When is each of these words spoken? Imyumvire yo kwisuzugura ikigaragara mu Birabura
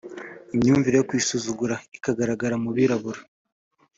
Imyumvire 0.55 0.95
yo 0.97 1.07
kwisuzugura 1.09 1.75
ikigaragara 1.95 2.55
mu 2.63 2.69
Birabura 2.75 3.21